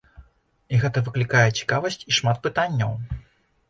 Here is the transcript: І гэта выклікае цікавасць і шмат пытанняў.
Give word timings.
І 0.75 0.79
гэта 0.85 1.03
выклікае 1.11 1.45
цікавасць 1.61 2.01
і 2.09 2.21
шмат 2.23 2.45
пытанняў. 2.49 2.91